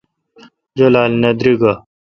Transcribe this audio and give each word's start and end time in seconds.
جولال 0.77 1.11
نہ 1.21 1.29
دریگہ۔ 1.39 1.73